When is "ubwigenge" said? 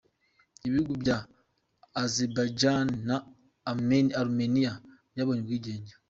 5.43-5.91